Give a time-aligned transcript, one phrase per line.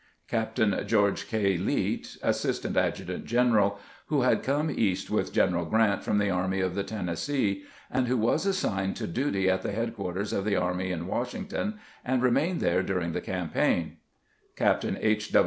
[0.27, 1.57] Captain George K.
[1.57, 3.77] Leet, assistant adjutant general,
[4.07, 8.17] who had come East with General Grant from the Army of the Tennessee, and who
[8.17, 12.81] was assigned to duty at the headquarters of the army in Washington, and remained there
[12.81, 13.97] during the campaign.
[14.55, 15.31] Captain H.